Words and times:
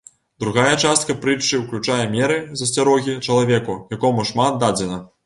Другая 0.43 0.69
частка 0.85 1.15
прытчы 1.25 1.59
ўключае 1.59 1.99
меры 2.15 2.37
засцярогі 2.63 3.19
чалавеку, 3.27 3.77
якому 3.97 4.27
шмат 4.31 4.59
дадзена. 4.65 4.99